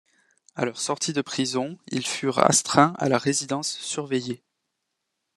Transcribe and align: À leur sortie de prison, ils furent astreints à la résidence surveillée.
À 0.55 0.65
leur 0.65 0.79
sortie 0.81 1.13
de 1.13 1.21
prison, 1.21 1.77
ils 1.89 2.07
furent 2.07 2.39
astreints 2.39 2.95
à 2.97 3.07
la 3.07 3.19
résidence 3.19 3.69
surveillée. 3.69 4.41